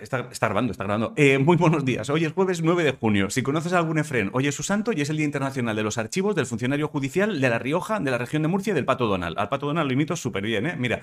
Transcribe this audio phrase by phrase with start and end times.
[0.00, 1.12] Está, está grabando, está grabando.
[1.16, 2.10] Eh, muy buenos días.
[2.10, 3.30] Hoy es jueves 9 de junio.
[3.30, 5.82] Si conoces a algún Efren, hoy es su santo y es el Día Internacional de
[5.84, 8.84] los Archivos del Funcionario Judicial de La Rioja, de la región de Murcia y del
[8.84, 9.38] Pato Donald.
[9.38, 10.74] Al Pato Donald lo imito súper bien, ¿eh?
[10.76, 11.02] Mira.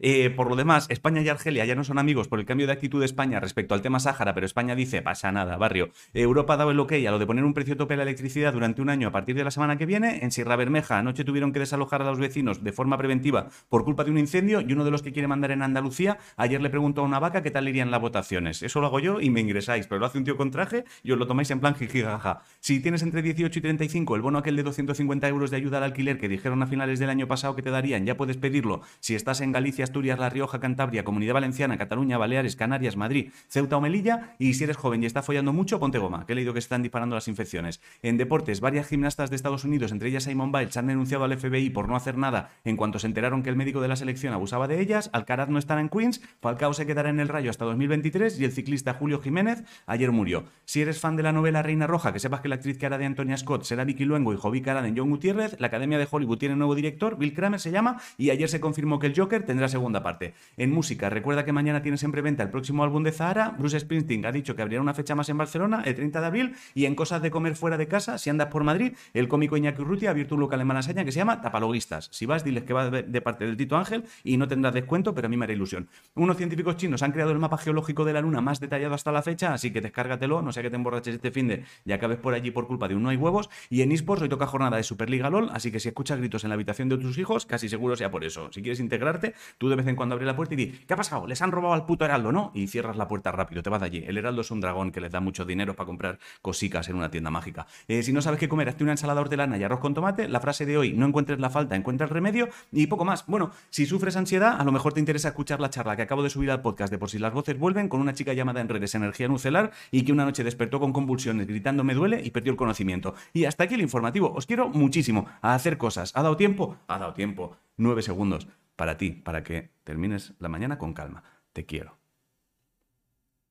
[0.00, 2.72] Eh, por lo demás, España y Argelia ya no son amigos por el cambio de
[2.72, 5.90] actitud de España respecto al tema Sáhara, pero España dice, pasa nada, barrio.
[6.12, 8.52] Europa ha dado el ok a lo de poner un precio tope a la electricidad
[8.52, 10.24] durante un año a partir de la semana que viene.
[10.24, 14.02] En Sierra Bermeja anoche tuvieron que desalojar a los vecinos de forma preventiva por culpa
[14.02, 17.02] de un incendio y uno de los que quiere mandar en Andalucía, ayer le preguntó
[17.02, 18.64] a una vaca qué tal irían las votaciones.
[18.64, 21.12] Eso lo hago yo y me ingresáis, pero lo hace un tío con traje y
[21.12, 22.42] os lo tomáis en plan jijijaja.
[22.58, 25.84] Si tienes entre 18 y 35 el bono aquel de 250 euros de ayuda al
[25.84, 28.82] alquiler que dijeron a finales del año pasado que te darían, ya puedes pedirlo.
[28.98, 33.76] Si estás en Galicia, Asturias, La Rioja, Cantabria, Comunidad Valenciana, Cataluña, Baleares, Canarias, Madrid, Ceuta
[33.76, 34.34] o Melilla.
[34.38, 36.66] Y si eres joven y está follando mucho, ponte goma, que he leído que se
[36.66, 37.80] están disparando las infecciones.
[38.02, 41.70] En deportes, varias gimnastas de Estados Unidos, entre ellas Simon Biles, han denunciado al FBI
[41.70, 44.68] por no hacer nada en cuanto se enteraron que el médico de la selección abusaba
[44.68, 45.10] de ellas.
[45.12, 48.52] Alcaraz no estará en Queens, Falcao se quedará en el Rayo hasta 2023 y el
[48.52, 50.44] ciclista Julio Jiménez ayer murió.
[50.64, 52.98] Si eres fan de la novela Reina Roja, que sepas que la actriz que hará
[52.98, 56.08] de Antonia Scott será Vicky Luengo y Jovi Cara de John Gutiérrez, la Academia de
[56.10, 59.44] Hollywood tiene nuevo director, Bill Kramer se llama, y ayer se confirmó que el Joker
[59.44, 60.34] tendrá segunda parte.
[60.56, 63.54] En música, recuerda que mañana tiene siempre venta el próximo álbum de Zahara.
[63.58, 66.54] Bruce Springsteen ha dicho que habría una fecha más en Barcelona, el 30 de abril.
[66.74, 69.82] Y en cosas de comer fuera de casa, si andas por Madrid, el cómico Iñaki
[69.82, 72.08] Urrutia ha abierto un local en Malasaña que se llama Tapaloguistas.
[72.12, 75.26] Si vas, diles que va de parte del Tito Ángel y no tendrás descuento, pero
[75.26, 75.88] a mí me hará ilusión.
[76.14, 79.22] Unos científicos chinos han creado el mapa geológico de la Luna más detallado hasta la
[79.22, 82.34] fecha, así que descárgatelo, no sea que te emborraches este fin de y acabes por
[82.34, 83.50] allí por culpa de un no hay huevos.
[83.70, 86.50] Y en eSports hoy toca jornada de Superliga LOL, así que si escuchas gritos en
[86.50, 88.50] la habitación de tus hijos, casi seguro sea por eso.
[88.52, 89.34] Si quieres integrarte,
[89.64, 91.26] tú de vez en cuando abre la puerta y di, ¿qué ha pasado?
[91.26, 92.50] ¿Les han robado al puto heraldo, ¿no?
[92.54, 94.04] Y cierras la puerta rápido, te vas de allí.
[94.06, 97.10] El heraldo es un dragón que les da mucho dinero para comprar cosicas en una
[97.10, 97.66] tienda mágica.
[97.88, 100.28] Eh, si no sabes qué comer, hazte una ensalada hortelana y arroz con tomate.
[100.28, 103.24] La frase de hoy, no encuentres la falta, encuentra el remedio y poco más.
[103.26, 106.28] Bueno, si sufres ansiedad, a lo mejor te interesa escuchar la charla que acabo de
[106.28, 108.94] subir al podcast de Por si las voces vuelven con una chica llamada en redes
[108.94, 112.58] Energía Nucelar y que una noche despertó con convulsiones gritando me duele y perdió el
[112.58, 113.14] conocimiento.
[113.32, 114.30] Y hasta aquí el informativo.
[114.34, 116.12] Os quiero muchísimo a hacer cosas.
[116.14, 116.76] ¿Ha dado tiempo?
[116.86, 117.56] Ha dado tiempo.
[117.78, 121.24] Nueve segundos para ti, para que termines la mañana con calma.
[121.52, 122.03] Te quiero.